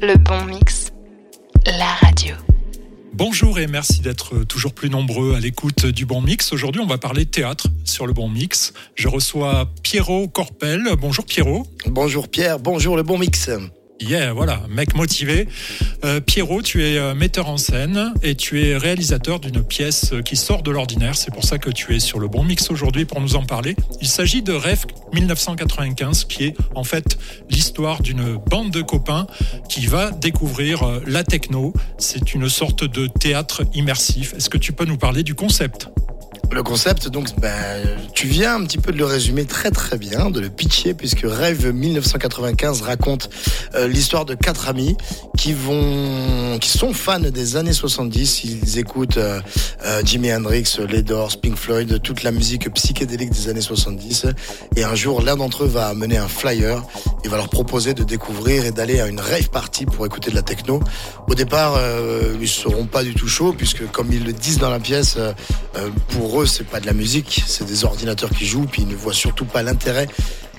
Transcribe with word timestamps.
Le 0.00 0.16
bon 0.16 0.44
mix, 0.44 0.92
la 1.66 1.92
radio. 2.00 2.36
Bonjour 3.14 3.58
et 3.58 3.66
merci 3.66 4.00
d'être 4.00 4.44
toujours 4.44 4.72
plus 4.72 4.90
nombreux 4.90 5.34
à 5.34 5.40
l'écoute 5.40 5.86
du 5.86 6.06
Bon 6.06 6.20
Mix. 6.20 6.52
Aujourd'hui, 6.52 6.80
on 6.80 6.86
va 6.86 6.98
parler 6.98 7.26
théâtre 7.26 7.66
sur 7.84 8.06
le 8.06 8.12
Bon 8.12 8.28
Mix. 8.28 8.72
Je 8.94 9.08
reçois 9.08 9.68
Pierrot 9.82 10.28
Corpel. 10.28 10.84
Bonjour 11.00 11.24
Pierrot. 11.24 11.66
Bonjour 11.86 12.28
Pierre, 12.28 12.60
bonjour 12.60 12.96
le 12.96 13.02
Bon 13.02 13.18
Mix. 13.18 13.50
Yeah, 14.00 14.32
voilà, 14.32 14.62
mec 14.68 14.94
motivé. 14.94 15.48
Euh, 16.04 16.20
Pierrot, 16.20 16.62
tu 16.62 16.84
es 16.84 16.96
euh, 16.98 17.14
metteur 17.16 17.48
en 17.48 17.56
scène 17.56 18.12
et 18.22 18.36
tu 18.36 18.62
es 18.62 18.76
réalisateur 18.76 19.40
d'une 19.40 19.62
pièce 19.64 20.14
qui 20.24 20.36
sort 20.36 20.62
de 20.62 20.70
l'ordinaire. 20.70 21.16
C'est 21.16 21.32
pour 21.32 21.42
ça 21.44 21.58
que 21.58 21.68
tu 21.68 21.96
es 21.96 21.98
sur 21.98 22.20
le 22.20 22.28
bon 22.28 22.44
mix 22.44 22.70
aujourd'hui 22.70 23.04
pour 23.06 23.20
nous 23.20 23.34
en 23.34 23.44
parler. 23.44 23.74
Il 24.00 24.06
s'agit 24.06 24.42
de 24.42 24.52
Rêve 24.52 24.86
1995, 25.12 26.24
qui 26.24 26.44
est 26.44 26.54
en 26.76 26.84
fait 26.84 27.18
l'histoire 27.50 28.00
d'une 28.00 28.36
bande 28.36 28.70
de 28.70 28.82
copains 28.82 29.26
qui 29.68 29.86
va 29.86 30.12
découvrir 30.12 30.84
euh, 30.84 31.02
la 31.06 31.24
techno. 31.24 31.72
C'est 31.98 32.34
une 32.34 32.48
sorte 32.48 32.84
de 32.84 33.08
théâtre 33.08 33.64
immersif. 33.74 34.32
Est-ce 34.34 34.48
que 34.48 34.58
tu 34.58 34.72
peux 34.72 34.84
nous 34.84 34.98
parler 34.98 35.24
du 35.24 35.34
concept? 35.34 35.88
Le 36.50 36.62
concept, 36.62 37.08
donc, 37.08 37.28
ben, 37.40 37.82
tu 38.14 38.26
viens 38.26 38.56
un 38.56 38.64
petit 38.64 38.78
peu 38.78 38.90
de 38.90 38.98
le 38.98 39.04
résumer 39.04 39.44
très 39.44 39.70
très 39.70 39.98
bien, 39.98 40.30
de 40.30 40.40
le 40.40 40.48
pitcher, 40.48 40.94
puisque 40.94 41.22
Rêve 41.24 41.72
1995 41.72 42.82
raconte 42.82 43.28
euh, 43.74 43.86
l'histoire 43.86 44.24
de 44.24 44.34
quatre 44.34 44.68
amis 44.68 44.96
qui 45.36 45.52
vont, 45.52 46.58
qui 46.58 46.70
sont 46.70 46.92
fans 46.92 47.20
des 47.20 47.56
années 47.56 47.72
70. 47.72 48.44
Ils 48.44 48.78
écoutent 48.78 49.18
euh, 49.18 49.40
euh, 49.84 50.02
Jimi 50.04 50.32
Hendrix, 50.32 50.78
Les 50.88 51.02
Doors, 51.02 51.38
Pink 51.40 51.56
Floyd, 51.56 52.00
toute 52.02 52.22
la 52.22 52.32
musique 52.32 52.72
psychédélique 52.74 53.30
des 53.30 53.48
années 53.48 53.60
70. 53.60 54.26
Et 54.76 54.84
un 54.84 54.94
jour, 54.94 55.22
l'un 55.22 55.36
d'entre 55.36 55.64
eux 55.64 55.68
va 55.68 55.86
amener 55.88 56.16
un 56.16 56.28
flyer 56.28 56.82
et 57.24 57.28
va 57.28 57.36
leur 57.36 57.50
proposer 57.50 57.94
de 57.94 58.04
découvrir 58.04 58.64
et 58.64 58.72
d'aller 58.72 59.00
à 59.00 59.06
une 59.06 59.20
rave 59.20 59.50
party 59.50 59.84
pour 59.84 60.06
écouter 60.06 60.30
de 60.30 60.36
la 60.36 60.42
techno. 60.42 60.80
Au 61.28 61.34
départ, 61.34 61.78
ils 62.40 62.48
seront 62.48 62.86
pas 62.86 63.04
du 63.04 63.14
tout 63.14 63.28
chauds, 63.28 63.52
puisque 63.52 63.88
comme 63.90 64.12
ils 64.12 64.24
le 64.24 64.32
disent 64.32 64.58
dans 64.58 64.70
la 64.70 64.80
pièce, 64.80 65.18
pour 66.08 66.37
eux 66.37 66.37
c'est 66.46 66.64
pas 66.64 66.80
de 66.80 66.86
la 66.86 66.92
musique, 66.92 67.42
c'est 67.46 67.64
des 67.64 67.84
ordinateurs 67.84 68.30
qui 68.30 68.46
jouent, 68.46 68.66
puis 68.66 68.82
ils 68.82 68.88
ne 68.88 68.94
voient 68.94 69.14
surtout 69.14 69.44
pas 69.44 69.62
l'intérêt 69.62 70.06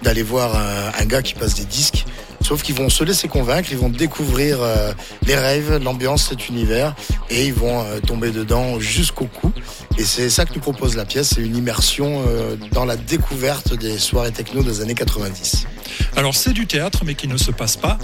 d'aller 0.04 0.24
voir 0.24 0.56
un, 0.56 1.06
gars 1.06 1.22
qui 1.22 1.34
passe 1.34 1.56
des 1.56 1.66
disques. 1.66 2.06
Sauf 2.42 2.64
qu'ils 2.64 2.76
vont 2.76 2.90
se 2.90 3.04
laisser 3.04 3.28
convaincre, 3.28 3.70
ils 3.72 3.78
vont 3.78 3.90
découvrir 3.90 4.60
euh, 4.62 4.94
les 5.26 5.36
rêves, 5.36 5.78
l'ambiance, 5.84 6.30
cet 6.30 6.48
univers, 6.48 6.96
et 7.30 7.46
ils 7.46 7.54
vont 7.54 7.82
euh, 7.82 8.00
tomber 8.00 8.32
dedans 8.32 8.80
jusqu'au 8.80 9.26
cou. 9.26 9.52
Et 9.98 10.04
c'est 10.04 10.30
ça 10.30 10.46
que 10.46 10.54
nous 10.54 10.62
propose 10.62 10.96
la 10.96 11.04
pièce, 11.04 11.34
c'est 11.36 11.42
une 11.42 11.58
immersion 11.58 12.24
euh, 12.28 12.56
dans 12.72 12.86
la 12.86 12.96
découverte 12.96 13.74
des 13.74 13.98
soirées 13.98 14.32
techno 14.32 14.64
des 14.64 14.80
années 14.82 14.96
90. 14.96 15.68
Alors 16.16 16.34
c'est 16.34 16.54
du 16.54 16.66
théâtre, 16.66 17.04
mais 17.06 17.14
qui 17.14 17.28
ne 17.28 17.38
se 17.38 17.52
passe 17.52 17.76
pas 17.76 17.98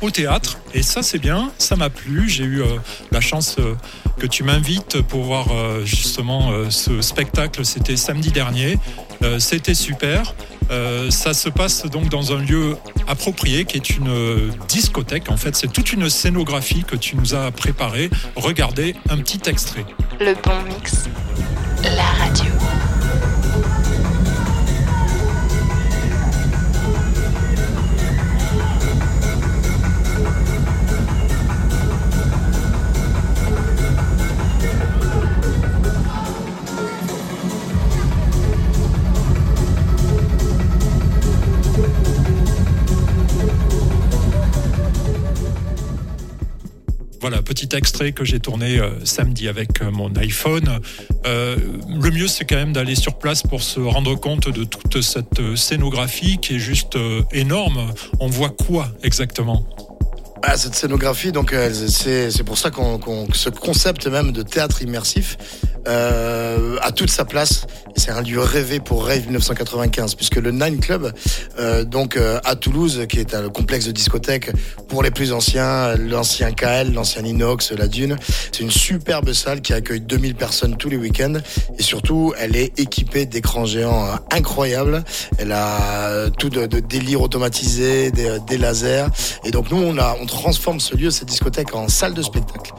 au 0.00 0.10
théâtre. 0.10 0.58
Et 0.74 0.82
ça, 0.82 1.02
c'est 1.02 1.18
bien, 1.18 1.50
ça 1.58 1.76
m'a 1.76 1.90
plu. 1.90 2.28
J'ai 2.28 2.44
eu 2.44 2.62
la 3.10 3.20
chance 3.20 3.56
que 4.18 4.26
tu 4.26 4.42
m'invites 4.44 5.00
pour 5.02 5.22
voir 5.22 5.48
justement 5.84 6.52
ce 6.70 7.00
spectacle. 7.00 7.64
C'était 7.64 7.96
samedi 7.96 8.30
dernier. 8.30 8.78
C'était 9.38 9.74
super. 9.74 10.34
ça 11.10 11.34
se 11.34 11.48
passe 11.48 11.86
donc 11.86 12.08
dans 12.08 12.32
un 12.32 12.38
lieu 12.38 12.76
approprié 13.06 13.64
qui 13.64 13.76
est 13.76 13.90
une 13.90 14.50
discothèque. 14.68 15.30
En 15.30 15.36
fait, 15.36 15.56
c'est 15.56 15.72
toute 15.72 15.92
une 15.92 16.08
scénographie 16.08 16.84
que 16.84 16.96
tu 16.96 17.16
nous 17.16 17.34
as 17.34 17.50
préparée. 17.50 18.10
Regardez 18.36 18.94
un 19.08 19.18
petit 19.18 19.48
extrait. 19.48 19.86
Le 20.20 20.34
bon 20.34 20.62
mix, 20.68 21.04
la 21.82 22.04
radio. 22.24 22.52
Voilà, 47.28 47.42
petit 47.42 47.68
extrait 47.76 48.12
que 48.12 48.24
j'ai 48.24 48.40
tourné 48.40 48.78
euh, 48.78 48.88
samedi 49.04 49.48
avec 49.48 49.82
euh, 49.82 49.90
mon 49.90 50.10
iPhone. 50.16 50.80
Euh, 51.26 51.58
le 51.86 52.10
mieux, 52.10 52.26
c'est 52.26 52.46
quand 52.46 52.56
même 52.56 52.72
d'aller 52.72 52.94
sur 52.94 53.18
place 53.18 53.42
pour 53.42 53.62
se 53.62 53.80
rendre 53.80 54.14
compte 54.14 54.48
de 54.48 54.64
toute 54.64 55.02
cette 55.02 55.54
scénographie 55.54 56.38
qui 56.38 56.54
est 56.54 56.58
juste 56.58 56.96
énorme. 57.30 57.92
On 58.18 58.28
voit 58.28 58.48
quoi 58.48 58.88
exactement? 59.02 59.66
Ah, 60.42 60.56
cette 60.56 60.74
scénographie, 60.74 61.30
donc 61.30 61.54
c'est 61.74 62.44
pour 62.44 62.56
ça 62.56 62.70
qu'on 62.70 63.28
ce 63.34 63.50
concept 63.50 64.06
même 64.06 64.32
de 64.32 64.40
théâtre 64.40 64.80
immersif 64.80 65.36
euh, 65.88 66.78
toute 66.98 67.10
sa 67.10 67.24
place. 67.24 67.64
C'est 67.96 68.10
un 68.10 68.22
lieu 68.22 68.40
rêvé 68.40 68.80
pour 68.80 69.06
Rave 69.06 69.22
1995, 69.26 70.16
puisque 70.16 70.34
le 70.34 70.50
Nine 70.50 70.80
Club, 70.80 71.12
euh, 71.58 71.84
donc 71.84 72.16
euh, 72.16 72.40
à 72.44 72.56
Toulouse, 72.56 73.06
qui 73.08 73.20
est 73.20 73.34
un 73.34 73.48
complexe 73.48 73.86
de 73.86 73.92
discothèque 73.92 74.50
pour 74.88 75.04
les 75.04 75.12
plus 75.12 75.32
anciens, 75.32 75.94
l'ancien 75.96 76.50
KL, 76.50 76.92
l'ancien 76.92 77.24
Inox, 77.24 77.70
la 77.70 77.86
Dune, 77.86 78.16
c'est 78.50 78.64
une 78.64 78.72
superbe 78.72 79.32
salle 79.32 79.60
qui 79.60 79.72
accueille 79.72 80.00
2000 80.00 80.34
personnes 80.34 80.76
tous 80.76 80.88
les 80.88 80.96
week-ends, 80.96 81.34
et 81.78 81.82
surtout, 81.82 82.34
elle 82.36 82.56
est 82.56 82.76
équipée 82.80 83.26
d'écrans 83.26 83.64
géants 83.64 84.08
incroyables. 84.32 85.04
Elle 85.38 85.52
a 85.52 86.30
tout 86.30 86.48
de, 86.48 86.66
de 86.66 86.80
délire 86.80 87.22
automatisé, 87.22 88.10
des, 88.10 88.38
des 88.44 88.58
lasers, 88.58 89.06
et 89.44 89.52
donc 89.52 89.70
nous, 89.70 89.80
on 89.80 89.96
a, 89.98 90.16
on 90.20 90.26
transforme 90.26 90.80
ce 90.80 90.96
lieu, 90.96 91.12
cette 91.12 91.28
discothèque, 91.28 91.76
en 91.76 91.86
salle 91.88 92.14
de 92.14 92.22
spectacle 92.22 92.72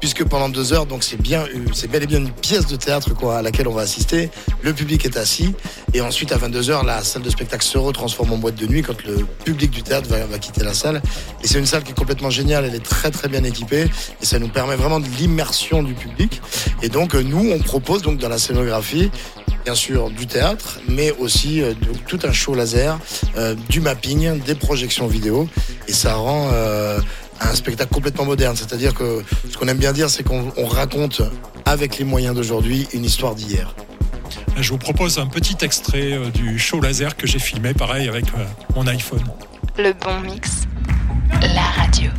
puisque 0.00 0.24
pendant 0.24 0.48
deux 0.48 0.72
heures, 0.72 0.86
donc 0.86 1.02
c'est 1.02 1.20
bien, 1.20 1.44
c'est 1.72 1.90
bel 1.90 2.02
et 2.02 2.06
bien 2.06 2.18
une 2.18 2.30
pièce 2.30 2.66
de 2.66 2.76
théâtre 2.76 3.10
à 3.30 3.42
laquelle 3.42 3.68
on 3.68 3.72
va 3.72 3.82
assister. 3.82 4.30
Le 4.62 4.72
public 4.72 5.04
est 5.04 5.16
assis 5.16 5.54
et 5.94 6.00
ensuite 6.00 6.32
à 6.32 6.36
22 6.36 6.70
heures, 6.70 6.84
la 6.84 7.02
salle 7.02 7.22
de 7.22 7.30
spectacle 7.30 7.64
se 7.64 7.78
retransforme 7.78 8.32
en 8.32 8.38
boîte 8.38 8.54
de 8.54 8.66
nuit 8.66 8.82
quand 8.82 9.02
le 9.04 9.24
public 9.44 9.70
du 9.70 9.82
théâtre 9.82 10.08
va, 10.08 10.38
quitter 10.38 10.64
la 10.64 10.74
salle. 10.74 11.02
Et 11.42 11.48
c'est 11.48 11.58
une 11.58 11.66
salle 11.66 11.82
qui 11.82 11.92
est 11.92 11.98
complètement 11.98 12.30
géniale, 12.30 12.64
elle 12.64 12.74
est 12.74 12.84
très 12.84 13.10
très 13.10 13.28
bien 13.28 13.44
équipée 13.44 13.86
et 14.20 14.24
ça 14.24 14.38
nous 14.38 14.48
permet 14.48 14.76
vraiment 14.76 15.00
de 15.00 15.08
l'immersion 15.18 15.82
du 15.82 15.94
public. 15.94 16.40
Et 16.82 16.88
donc 16.88 17.14
euh, 17.14 17.22
nous, 17.22 17.50
on 17.50 17.58
propose 17.58 18.02
donc 18.02 18.18
dans 18.18 18.28
la 18.28 18.38
scénographie 18.38 19.10
bien 19.64 19.74
sûr 19.74 20.08
du 20.08 20.26
théâtre, 20.26 20.80
mais 20.88 21.10
aussi 21.18 21.60
euh, 21.60 21.74
tout 22.06 22.18
un 22.24 22.32
show 22.32 22.54
laser, 22.54 22.98
euh, 23.36 23.54
du 23.68 23.80
mapping, 23.80 24.40
des 24.40 24.54
projections 24.54 25.06
vidéo, 25.06 25.46
et 25.86 25.92
ça 25.92 26.14
rend 26.14 26.48
un 27.40 27.54
spectacle 27.54 27.92
complètement 27.92 28.24
moderne. 28.24 28.56
C'est-à-dire 28.56 28.94
que 28.94 29.22
ce 29.50 29.56
qu'on 29.56 29.68
aime 29.68 29.78
bien 29.78 29.92
dire, 29.92 30.10
c'est 30.10 30.22
qu'on 30.22 30.66
raconte 30.66 31.22
avec 31.64 31.98
les 31.98 32.04
moyens 32.04 32.34
d'aujourd'hui 32.34 32.88
une 32.92 33.04
histoire 33.04 33.34
d'hier. 33.34 33.74
Je 34.56 34.70
vous 34.70 34.78
propose 34.78 35.18
un 35.18 35.26
petit 35.26 35.56
extrait 35.62 36.12
euh, 36.12 36.30
du 36.30 36.58
show 36.58 36.80
laser 36.80 37.16
que 37.16 37.26
j'ai 37.26 37.38
filmé, 37.38 37.74
pareil, 37.74 38.08
avec 38.08 38.24
euh, 38.36 38.44
mon 38.74 38.86
iPhone. 38.88 39.22
Le 39.76 39.92
bon 39.92 40.20
mix, 40.20 40.62
la 41.40 41.62
radio. 41.62 42.10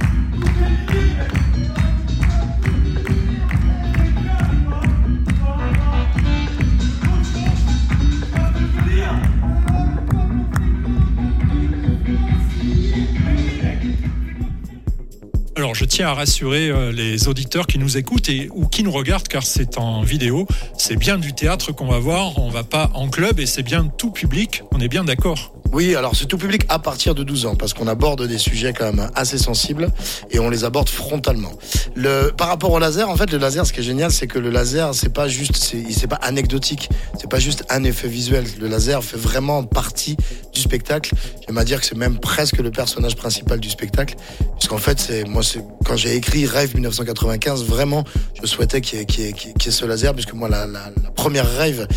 Je 15.79 15.85
tiens 15.85 16.09
à 16.09 16.13
rassurer 16.13 16.67
euh, 16.67 16.91
les 16.91 17.29
auditeurs 17.29 17.65
qui 17.65 17.79
nous 17.79 17.95
écoutent 17.95 18.27
et 18.27 18.49
ou 18.51 18.67
qui 18.67 18.83
nous 18.83 18.91
regardent 18.91 19.29
car 19.29 19.43
c'est 19.43 19.77
en 19.77 20.01
vidéo. 20.01 20.45
C'est 20.77 20.97
bien 20.97 21.17
du 21.17 21.31
théâtre 21.31 21.71
qu'on 21.71 21.87
va 21.87 21.99
voir, 21.99 22.37
on 22.37 22.49
va 22.49 22.65
pas 22.65 22.91
en 22.95 23.07
club 23.07 23.39
et 23.39 23.45
c'est 23.45 23.63
bien 23.63 23.87
tout 23.87 24.11
public. 24.11 24.63
On 24.73 24.81
est 24.81 24.89
bien 24.89 25.05
d'accord. 25.05 25.53
Oui, 25.71 25.95
alors 25.95 26.15
c'est 26.15 26.25
tout 26.25 26.39
public 26.39 26.63
à 26.67 26.79
partir 26.79 27.13
de 27.13 27.21
12 27.21 27.45
ans, 27.45 27.55
parce 27.55 27.75
qu'on 27.75 27.87
aborde 27.87 28.25
des 28.25 28.39
sujets 28.39 28.73
quand 28.73 28.85
même 28.85 29.11
assez 29.13 29.37
sensibles 29.37 29.89
et 30.31 30.39
on 30.39 30.49
les 30.49 30.63
aborde 30.63 30.89
frontalement. 30.89 31.51
Le, 31.95 32.31
par 32.35 32.47
rapport 32.47 32.71
au 32.71 32.79
laser, 32.79 33.07
en 33.07 33.15
fait, 33.15 33.31
le 33.31 33.37
laser, 33.37 33.67
ce 33.67 33.73
qui 33.73 33.81
est 33.81 33.83
génial, 33.83 34.11
c'est 34.11 34.25
que 34.25 34.39
le 34.39 34.49
laser, 34.49 34.95
c'est 34.95 35.13
pas 35.13 35.27
juste, 35.27 35.55
c'est 35.55 36.07
pas 36.07 36.15
anecdotique, 36.15 36.89
c'est 37.19 37.29
pas 37.29 37.37
juste 37.37 37.65
un 37.69 37.83
effet 37.83 38.07
visuel. 38.07 38.45
Le 38.59 38.67
laser 38.67 39.03
fait 39.03 39.17
vraiment 39.17 39.63
partie 39.63 40.17
du 40.53 40.59
spectacle. 40.59 41.13
J'aime 41.45 41.57
à 41.59 41.63
dire 41.63 41.79
que 41.79 41.85
c'est 41.85 41.97
même 41.97 42.19
presque 42.19 42.57
le 42.57 42.71
personnage 42.71 43.15
principal 43.15 43.59
du 43.59 43.69
spectacle, 43.69 44.15
puisqu'en 44.57 44.79
fait, 44.79 44.99
c'est 44.99 45.27
moi, 45.27 45.43
c'est 45.43 45.63
quand 45.85 45.95
j'ai 45.95 46.15
écrit 46.15 46.47
Rêve 46.47 46.73
1995, 46.73 47.63
vraiment, 47.65 48.03
je 48.41 48.47
souhaitais 48.47 48.81
qu'il 48.81 49.01
y, 49.01 49.05
qu 49.05 49.21
y, 49.21 49.67
ait 49.67 49.71
ce 49.71 49.85
laser, 49.85 50.15
puisque 50.15 50.33
moi, 50.33 50.49
la, 50.49 50.65
la, 50.65 50.89
la 51.03 51.11
première 51.11 51.47
rêve 51.57 51.87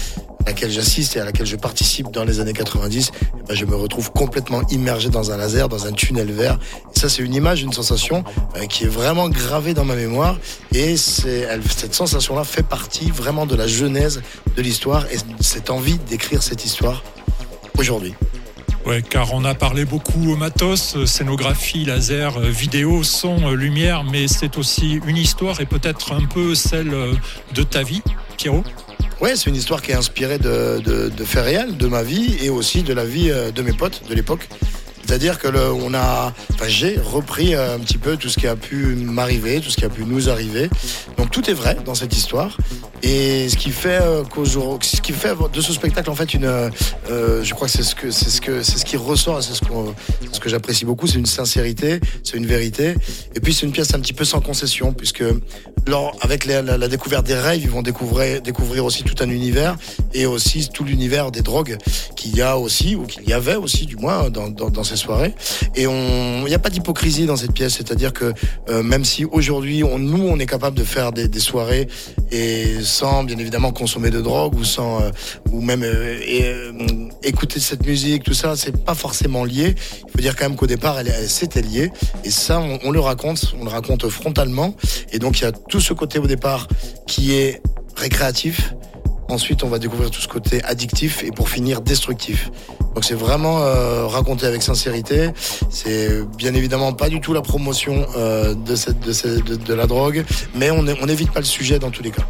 à 0.44 0.50
laquelle 0.50 0.71
j'assiste 0.71 1.17
et 1.17 1.21
à 1.21 1.25
laquelle 1.25 1.47
je 1.47 1.56
participe 1.56 2.11
dans 2.11 2.25
les 2.25 2.41
années 2.41 2.53
90, 2.53 3.12
eh 3.15 3.43
ben 3.49 3.55
je 3.55 3.65
me 3.65 3.77
retrouve 3.77 4.11
complètement 4.12 4.62
immergé 4.69 5.09
dans 5.09 5.31
un 5.31 5.37
laser, 5.37 5.69
dans 5.69 5.87
un 5.87 5.93
tunnel 5.93 6.31
vert. 6.33 6.59
Et 6.94 6.99
ça, 6.99 7.09
c'est 7.09 7.23
une 7.23 7.35
image, 7.35 7.62
une 7.62 7.73
sensation 7.73 8.25
euh, 8.56 8.67
qui 8.67 8.85
est 8.85 8.89
vraiment 8.89 9.29
gravée 9.29 9.75
dans 9.75 9.85
ma 9.85 9.94
mémoire. 9.94 10.39
Et 10.75 10.97
cette 10.97 11.94
sensation-là 11.94 12.44
fait 12.44 12.62
partie 12.62 13.11
vraiment 13.11 13.47
de 13.47 13.55
la 13.55 13.67
genèse 13.67 14.23
de 14.56 14.62
l'histoire 14.62 15.06
et 15.12 15.17
cette 15.41 15.71
envie 15.71 15.99
d'écrire 15.99 16.43
cette 16.43 16.65
histoire 16.65 17.03
aujourd'hui. 17.79 18.15
Ouais, 18.85 19.00
car 19.00 19.33
on 19.33 19.44
a 19.44 19.55
parlé 19.55 19.85
beaucoup 19.85 20.33
au 20.33 20.37
matos, 20.37 21.05
scénographie, 21.05 21.85
laser, 21.85 22.41
vidéo, 22.41 23.05
son, 23.05 23.50
lumière, 23.50 24.03
mais 24.03 24.27
c'est 24.27 24.59
aussi 24.59 25.00
une 25.06 25.17
histoire 25.17 25.61
et 25.61 25.67
peut-être 25.67 26.12
un 26.12 26.25
peu 26.27 26.56
celle 26.56 26.93
de 27.55 27.62
ta 27.62 27.85
vie, 27.85 28.03
Pierrot? 28.37 28.65
Oui, 29.22 29.30
c'est 29.36 29.48
une 29.48 29.54
histoire 29.54 29.80
qui 29.80 29.92
est 29.92 29.94
inspirée 29.94 30.38
de, 30.38 30.80
de 30.80 31.24
faits 31.24 31.44
réels, 31.44 31.76
de 31.76 31.86
ma 31.86 32.02
vie 32.02 32.44
et 32.44 32.50
aussi 32.50 32.82
de 32.82 32.92
la 32.92 33.04
vie 33.04 33.30
de 33.30 33.62
mes 33.62 33.72
potes 33.72 34.02
de 34.08 34.16
l'époque. 34.16 34.48
C'est-à-dire 35.06 35.38
que 35.38 35.49
le, 35.49 35.72
on 35.72 35.94
a, 35.94 36.32
enfin, 36.54 36.69
j'ai 36.69 36.99
repris 36.99 37.54
un 37.54 37.78
petit 37.78 37.99
peu 37.99 38.16
tout 38.16 38.28
ce 38.28 38.38
qui 38.38 38.46
a 38.46 38.56
pu 38.56 38.94
m'arriver, 38.94 39.60
tout 39.60 39.70
ce 39.70 39.76
qui 39.76 39.84
a 39.84 39.88
pu 39.88 40.04
nous 40.04 40.31
arriver. 40.31 40.70
Donc 41.19 41.31
tout 41.31 41.49
est 41.50 41.54
vrai 41.54 41.76
dans 41.84 41.94
cette 41.94 42.16
histoire. 42.16 42.56
Et 43.02 43.49
ce 43.49 43.56
qui 43.56 43.70
fait 43.70 44.00
euh, 44.00 44.22
ce 44.81 45.00
qui 45.00 45.12
fait 45.12 45.34
de 45.52 45.60
ce 45.60 45.72
spectacle 45.72 46.08
en 46.08 46.14
fait 46.14 46.34
une, 46.34 46.44
euh, 46.44 47.43
je 47.43 47.52
crois 47.52 47.66
que 47.66 47.72
c'est 47.72 47.82
ce 47.82 47.96
que 47.96 48.10
c'est 48.12 48.31
ce 48.31 48.40
que 48.40 48.62
c'est 48.62 48.78
ce 48.78 48.84
qui 48.84 48.96
ressort, 48.96 49.43
c'est 49.43 49.54
ce, 49.54 49.64
ce 50.32 50.40
que 50.40 50.49
j'apprécie 50.49 50.84
beaucoup, 50.84 51.08
c'est 51.08 51.19
une 51.19 51.26
sincérité, 51.26 51.98
c'est 52.22 52.37
une 52.37 52.46
vérité. 52.46 52.94
Et 53.34 53.40
puis 53.40 53.52
c'est 53.52 53.66
une 53.66 53.72
pièce 53.72 53.93
un 53.94 54.00
petit 54.00 54.12
peu 54.12 54.25
sans 54.25 54.40
concession, 54.40 54.93
puisque 54.93 55.25
lors, 55.88 56.16
avec 56.20 56.44
la, 56.44 56.62
la, 56.62 56.88
découverte 56.88 57.26
des 57.26 57.34
rêves, 57.34 57.60
ils 57.62 57.70
vont 57.70 57.82
découvrir 57.82 58.40
découvrir 58.40 58.84
aussi 58.84 59.02
tout 59.02 59.16
un 59.20 59.28
univers 59.28 59.76
et 60.14 60.26
aussi 60.26 60.69
tout 60.69 60.84
l'univers 60.84 61.32
des 61.32 61.43
drogues 61.43 61.76
qu'il 62.16 62.37
y 62.37 62.43
a 62.43 62.56
aussi 62.56 62.94
ou 62.94 63.05
qu'il 63.05 63.28
y 63.28 63.32
avait 63.32 63.56
aussi 63.56 63.87
du 63.87 63.96
moins 63.96 64.31
dans, 64.31 64.48
dans, 64.48 64.70
dans 64.70 64.84
ces 64.93 65.03
soirées. 65.03 65.35
Et 65.75 65.85
il 65.85 66.44
n'y 66.44 66.55
a 66.55 66.59
pas 66.59 66.71
d'hypocrisie 66.71 67.27
dans 67.27 67.37
cette 67.37 67.53
pièce, 67.53 67.75
c'est-à-dire 67.75 68.12
que 68.12 68.33
euh, 68.69 68.83
même 68.83 69.05
si 69.05 69.25
aujourd'hui 69.25 69.83
on, 69.85 69.99
nous 69.99 70.27
on 70.27 70.39
est 70.39 70.47
capable 70.47 70.77
de 70.77 70.85
faire 70.85 71.12
des, 71.12 71.29
soirées 71.41 71.89
et 72.31 72.81
sans 72.83 73.25
bien 73.25 73.39
évidemment 73.39 73.73
consommer 73.73 74.11
de 74.11 74.21
drogue 74.21 74.55
ou 74.55 74.65
sans 74.65 75.00
euh, 75.00 75.11
ou 75.50 75.61
même 75.61 75.83
euh, 75.83 76.21
écouter 77.23 77.59
cette 77.59 77.87
musique, 77.87 78.23
tout 78.23 78.35
ça, 78.35 78.55
c'est 78.56 78.85
pas 78.85 78.94
forcément 78.94 79.44
lié. 79.44 79.75
Il 80.06 80.11
faut 80.11 80.19
dire 80.19 80.37
quand 80.37 80.49
même 80.49 80.56
qu'au 80.56 80.67
départ, 80.67 80.99
elle, 81.00 81.12
c'était 81.29 81.62
lié. 81.62 81.91
Et 82.25 82.31
ça, 82.31 82.61
on, 82.61 82.91
le 82.91 83.00
raconte, 83.00 83.55
on 83.59 83.65
le 83.65 83.71
raconte 83.71 84.09
frontalement. 84.09 84.75
Et 85.12 85.19
donc 85.19 85.41
il 85.41 85.44
y 85.44 85.47
a 85.47 85.53
tout 85.53 85.81
ce 85.81 85.93
côté 85.94 86.19
au 86.19 86.27
départ 86.27 86.69
qui 87.06 87.33
est 87.35 87.62
récréatif. 87.97 88.75
Ensuite, 89.32 89.64
on 89.64 89.69
va 89.69 89.79
découvrir 89.79 90.11
tout 90.11 90.20
ce 90.20 90.29
côté 90.29 90.62
addictif 90.62 91.25
et 91.25 91.31
pour 91.31 91.49
finir 91.49 91.81
destructif. 91.81 92.50
Donc 92.94 93.02
c'est 93.05 93.14
vraiment 93.14 93.61
raconté 94.08 94.44
avec 94.44 94.62
sincérité. 94.62 95.31
C'est 95.70 96.23
bien 96.37 96.52
évidemment 96.52 96.93
pas 96.93 97.08
du 97.08 97.20
tout 97.20 97.32
la 97.32 97.40
promotion 97.40 98.06
de, 98.55 98.76
cette, 98.76 99.00
de, 99.00 99.56
de, 99.56 99.75
la 99.75 99.87
drogue, 99.87 100.25
mais 100.55 100.70
on 100.70 100.82
n'évite 100.82 101.32
pas 101.32 101.40
le 101.40 101.46
sujet 101.46 101.79
dans 101.79 101.90
tous 101.90 102.02
les 102.02 102.11
cas. 102.11 102.26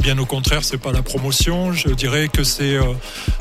Bien 0.00 0.16
au 0.16 0.24
contraire, 0.24 0.64
c'est 0.64 0.78
pas 0.78 0.92
la 0.92 1.02
promotion. 1.02 1.72
Je 1.72 1.90
dirais 1.90 2.28
que 2.28 2.42
c'est 2.42 2.76
euh, 2.76 2.84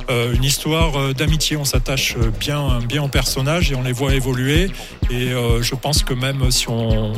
euh, 0.09 0.33
une 0.33 0.43
histoire 0.43 0.99
euh, 0.99 1.13
d'amitié. 1.13 1.55
On 1.55 1.63
s'attache 1.63 2.17
bien, 2.37 2.79
bien 2.79 3.01
aux 3.01 3.07
personnages 3.07 3.71
et 3.71 3.75
on 3.75 3.81
les 3.81 3.93
voit 3.93 4.13
évoluer. 4.13 4.69
Et 5.09 5.29
je 5.61 5.75
pense 5.75 6.03
que 6.03 6.13
même 6.13 6.51
si 6.51 6.69
on, 6.69 7.13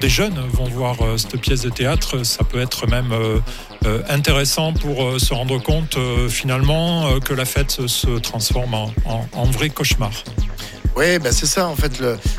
des 0.00 0.10
jeunes 0.10 0.38
vont 0.52 0.64
voir 0.64 0.96
cette 1.16 1.40
pièce 1.40 1.62
de 1.62 1.70
théâtre, 1.70 2.24
ça 2.24 2.44
peut 2.44 2.60
être 2.60 2.86
même 2.86 3.14
intéressant 4.10 4.74
pour 4.74 5.18
se 5.18 5.32
rendre 5.32 5.58
compte 5.62 5.96
finalement 6.28 7.18
que 7.20 7.32
la 7.32 7.46
fête 7.46 7.86
se 7.86 8.18
transforme 8.18 8.74
en 8.74 9.44
vrai 9.44 9.70
cauchemar. 9.70 10.12
Oui, 10.94 11.18
ben 11.18 11.32
c'est 11.32 11.46
ça 11.46 11.68
en 11.68 11.76
fait. 11.76 11.92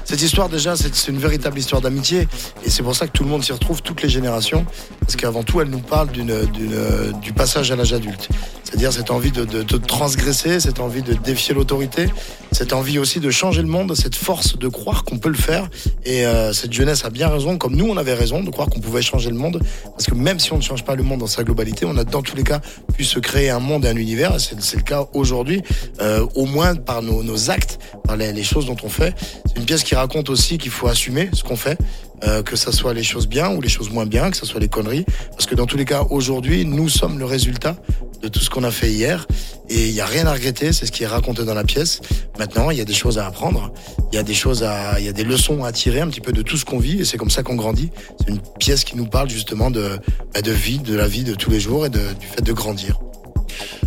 Cette 0.05 0.21
histoire 0.21 0.47
déjà, 0.47 0.75
c'est 0.75 1.07
une 1.07 1.17
véritable 1.17 1.57
histoire 1.57 1.81
d'amitié 1.81 2.27
et 2.63 2.69
c'est 2.69 2.83
pour 2.83 2.95
ça 2.95 3.07
que 3.07 3.11
tout 3.11 3.23
le 3.23 3.29
monde 3.29 3.43
s'y 3.43 3.51
retrouve, 3.51 3.81
toutes 3.81 4.03
les 4.03 4.09
générations, 4.09 4.65
parce 4.99 5.15
qu'avant 5.15 5.43
tout, 5.43 5.59
elle 5.61 5.69
nous 5.69 5.79
parle 5.79 6.09
du 6.11 7.33
passage 7.33 7.71
à 7.71 7.75
l'âge 7.75 7.93
adulte. 7.93 8.29
C'est-à-dire 8.73 8.91
cette 8.91 9.11
envie 9.11 9.31
de, 9.31 9.45
de, 9.45 9.61
de, 9.61 9.77
transgresser, 9.77 10.59
cette 10.59 10.79
envie 10.79 11.03
de 11.03 11.13
défier 11.13 11.53
l'autorité, 11.53 12.07
cette 12.51 12.73
envie 12.73 12.97
aussi 12.97 13.19
de 13.19 13.29
changer 13.29 13.61
le 13.61 13.67
monde, 13.67 13.93
cette 13.93 14.15
force 14.15 14.57
de 14.57 14.67
croire 14.67 15.03
qu'on 15.03 15.19
peut 15.19 15.29
le 15.29 15.35
faire. 15.35 15.69
Et 16.05 16.25
euh, 16.25 16.53
cette 16.53 16.73
jeunesse 16.73 17.05
a 17.05 17.11
bien 17.11 17.27
raison, 17.27 17.59
comme 17.59 17.75
nous 17.75 17.85
on 17.85 17.97
avait 17.97 18.15
raison 18.15 18.41
de 18.41 18.49
croire 18.49 18.69
qu'on 18.69 18.79
pouvait 18.79 19.03
changer 19.03 19.29
le 19.29 19.35
monde, 19.35 19.61
parce 19.91 20.07
que 20.07 20.15
même 20.15 20.39
si 20.39 20.53
on 20.53 20.57
ne 20.57 20.63
change 20.63 20.83
pas 20.83 20.95
le 20.95 21.03
monde 21.03 21.19
dans 21.19 21.27
sa 21.27 21.43
globalité, 21.43 21.85
on 21.85 21.95
a 21.97 22.03
dans 22.03 22.23
tous 22.23 22.35
les 22.35 22.41
cas 22.41 22.61
pu 22.97 23.03
se 23.03 23.19
créer 23.19 23.51
un 23.51 23.59
monde 23.59 23.85
et 23.85 23.89
un 23.89 23.95
univers. 23.95 24.41
C'est, 24.41 24.75
le 24.75 24.81
cas 24.81 25.05
aujourd'hui, 25.13 25.61
euh, 26.01 26.25
au 26.33 26.47
moins 26.47 26.73
par 26.73 27.03
nos, 27.03 27.21
nos 27.21 27.51
actes, 27.51 27.77
par 28.05 28.17
les 28.17 28.43
choses 28.43 28.65
dont 28.65 28.77
on 28.81 28.89
fait. 28.89 29.13
C'est 29.45 29.59
une 29.59 29.65
pièce 29.65 29.83
qui 29.83 29.93
raconte 29.93 30.31
aussi 30.31 30.57
qu'il 30.57 30.71
faut 30.71 30.87
assumer 30.87 31.29
ce 31.33 31.43
qu'on 31.43 31.57
fait, 31.57 31.77
euh, 32.23 32.41
que 32.41 32.55
ça 32.55 32.71
soit 32.71 32.93
les 32.93 33.03
choses 33.03 33.27
bien 33.27 33.53
ou 33.53 33.61
les 33.61 33.69
choses 33.69 33.91
moins 33.91 34.07
bien, 34.07 34.31
que 34.31 34.37
ça 34.37 34.47
soit 34.47 34.59
les 34.59 34.69
conneries. 34.69 35.05
Parce 35.31 35.45
que 35.45 35.53
dans 35.53 35.67
tous 35.67 35.77
les 35.77 35.85
cas, 35.85 36.05
aujourd'hui, 36.09 36.65
nous 36.65 36.89
sommes 36.89 37.19
le 37.19 37.25
résultat 37.25 37.75
de 38.23 38.29
tout 38.29 38.39
ce 38.39 38.49
qu'on 38.49 38.63
a 38.63 38.71
fait 38.71 38.89
hier. 38.89 39.27
Et 39.69 39.87
il 39.89 39.93
n'y 39.93 40.01
a 40.01 40.05
rien 40.05 40.25
à 40.25 40.33
regretter, 40.33 40.71
c'est 40.73 40.85
ce 40.85 40.91
qui 40.91 41.03
est 41.03 41.07
raconté 41.07 41.43
dans 41.43 41.53
la 41.53 41.63
pièce. 41.63 42.01
Maintenant, 42.39 42.71
il 42.71 42.77
y 42.77 42.81
a 42.81 42.85
des 42.85 42.93
choses 42.93 43.19
à 43.19 43.27
apprendre, 43.27 43.71
il 44.11 44.15
y 44.15 44.17
a 44.17 44.23
des 44.23 44.33
choses 44.33 44.63
à, 44.63 44.99
il 44.99 45.05
y 45.05 45.09
a 45.09 45.13
des 45.13 45.23
leçons 45.23 45.63
à 45.63 45.71
tirer 45.71 46.01
un 46.01 46.07
petit 46.07 46.21
peu 46.21 46.31
de 46.31 46.41
tout 46.41 46.57
ce 46.57 46.65
qu'on 46.65 46.79
vit, 46.79 47.01
et 47.01 47.05
c'est 47.05 47.17
comme 47.17 47.29
ça 47.29 47.43
qu'on 47.43 47.55
grandit. 47.55 47.91
C'est 48.19 48.29
une 48.29 48.41
pièce 48.59 48.83
qui 48.83 48.95
nous 48.95 49.05
parle 49.05 49.29
justement 49.29 49.69
de, 49.69 49.99
bah, 50.33 50.41
de 50.41 50.51
vie, 50.51 50.79
de 50.79 50.95
la 50.95 51.07
vie 51.07 51.23
de 51.23 51.35
tous 51.35 51.51
les 51.51 51.59
jours 51.59 51.85
et 51.85 51.89
du 51.89 51.99
fait 52.21 52.41
de 52.41 52.53
grandir. 52.53 52.99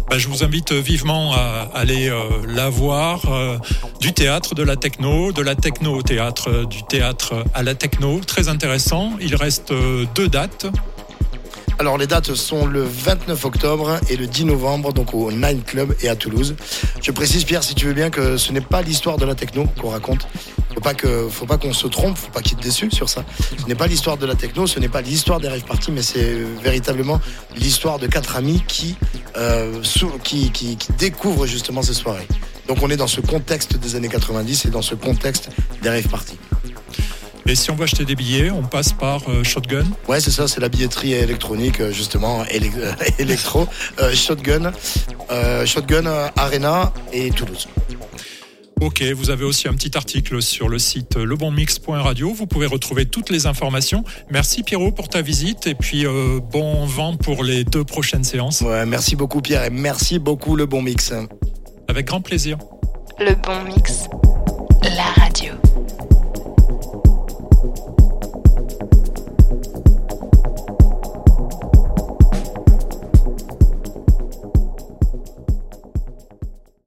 Bah, 0.08 0.18
je 0.18 0.28
vous 0.28 0.44
invite 0.44 0.72
vivement 0.72 1.32
à 1.32 1.68
aller 1.74 2.08
euh, 2.08 2.22
la 2.48 2.68
voir. 2.68 3.32
Euh, 3.32 3.58
du 4.00 4.12
théâtre, 4.12 4.54
de 4.54 4.62
la 4.62 4.76
techno, 4.76 5.32
de 5.32 5.42
la 5.42 5.56
techno 5.56 5.94
au 5.94 6.02
théâtre, 6.02 6.48
euh, 6.48 6.64
du 6.64 6.84
théâtre 6.84 7.44
à 7.54 7.62
la 7.64 7.74
techno. 7.74 8.20
Très 8.20 8.48
intéressant. 8.48 9.14
Il 9.20 9.34
reste 9.34 9.72
deux 10.14 10.28
dates. 10.28 10.66
Alors 11.78 11.98
les 11.98 12.06
dates 12.06 12.34
sont 12.34 12.64
le 12.64 12.82
29 12.82 13.44
octobre 13.44 14.00
et 14.08 14.16
le 14.16 14.26
10 14.26 14.46
novembre, 14.46 14.94
donc 14.94 15.12
au 15.12 15.30
Nine 15.30 15.62
Club 15.62 15.94
et 16.00 16.08
à 16.08 16.16
Toulouse. 16.16 16.56
Je 17.02 17.10
précise 17.10 17.44
Pierre, 17.44 17.62
si 17.62 17.74
tu 17.74 17.84
veux 17.86 17.92
bien, 17.92 18.08
que 18.08 18.38
ce 18.38 18.50
n'est 18.50 18.62
pas 18.62 18.80
l'histoire 18.80 19.18
de 19.18 19.26
la 19.26 19.34
techno 19.34 19.66
qu'on 19.80 19.90
raconte. 19.90 20.26
Faut 20.74 20.80
pas 20.80 20.94
que, 20.94 21.28
faut 21.28 21.44
pas 21.44 21.58
qu'on 21.58 21.74
se 21.74 21.86
trompe, 21.86 22.16
faut 22.16 22.30
pas 22.30 22.40
qu'il 22.40 22.58
ait 22.58 22.62
déçu 22.62 22.90
sur 22.90 23.10
ça. 23.10 23.24
Ce 23.58 23.66
n'est 23.66 23.74
pas 23.74 23.86
l'histoire 23.86 24.16
de 24.16 24.24
la 24.24 24.34
techno, 24.34 24.66
ce 24.66 24.80
n'est 24.80 24.88
pas 24.88 25.02
l'histoire 25.02 25.38
des 25.38 25.48
rave 25.48 25.64
parties, 25.64 25.92
mais 25.92 26.02
c'est 26.02 26.38
véritablement 26.62 27.20
l'histoire 27.56 27.98
de 27.98 28.06
quatre 28.06 28.36
amis 28.36 28.62
qui, 28.66 28.96
euh, 29.36 29.82
qui, 30.24 30.50
qui, 30.50 30.76
qui 30.76 30.92
découvrent 30.92 31.46
justement 31.46 31.82
ces 31.82 31.94
soirées. 31.94 32.26
Donc 32.68 32.78
on 32.82 32.88
est 32.88 32.96
dans 32.96 33.06
ce 33.06 33.20
contexte 33.20 33.76
des 33.76 33.96
années 33.96 34.08
90 34.08 34.64
et 34.64 34.70
dans 34.70 34.82
ce 34.82 34.94
contexte 34.94 35.50
des 35.82 35.90
rave 35.90 36.08
parties. 36.08 36.38
Et 37.48 37.54
si 37.54 37.70
on 37.70 37.76
veut 37.76 37.84
acheter 37.84 38.04
des 38.04 38.16
billets, 38.16 38.50
on 38.50 38.62
passe 38.62 38.92
par 38.92 39.22
euh, 39.28 39.44
Shotgun 39.44 39.84
Ouais, 40.08 40.20
c'est 40.20 40.32
ça, 40.32 40.48
c'est 40.48 40.60
la 40.60 40.68
billetterie 40.68 41.12
électronique, 41.12 41.80
euh, 41.80 41.92
justement, 41.92 42.42
euh, 42.42 42.92
électro. 43.18 43.68
Shotgun, 44.12 44.72
Shotgun 45.64 46.06
Arena 46.36 46.92
et 47.12 47.30
Toulouse. 47.30 47.68
Ok, 48.80 49.02
vous 49.14 49.30
avez 49.30 49.44
aussi 49.44 49.68
un 49.68 49.74
petit 49.74 49.96
article 49.96 50.42
sur 50.42 50.68
le 50.68 50.78
site 50.78 51.16
lebonmix.radio. 51.16 52.34
Vous 52.34 52.46
pouvez 52.46 52.66
retrouver 52.66 53.06
toutes 53.06 53.30
les 53.30 53.46
informations. 53.46 54.04
Merci 54.28 54.62
Pierrot 54.62 54.90
pour 54.90 55.08
ta 55.08 55.22
visite 55.22 55.66
et 55.66 55.74
puis 55.74 56.04
bon 56.52 56.84
vent 56.84 57.16
pour 57.16 57.42
les 57.42 57.64
deux 57.64 57.84
prochaines 57.84 58.24
séances. 58.24 58.60
Ouais, 58.60 58.84
merci 58.84 59.16
beaucoup 59.16 59.40
Pierre 59.40 59.64
et 59.64 59.70
merci 59.70 60.18
beaucoup 60.18 60.56
Le 60.56 60.66
Bon 60.66 60.82
Mix. 60.82 61.14
Avec 61.88 62.06
grand 62.06 62.20
plaisir. 62.20 62.58
Le 63.18 63.34
Bon 63.34 63.64
Mix, 63.64 64.08
la 64.82 65.24
radio. 65.24 65.54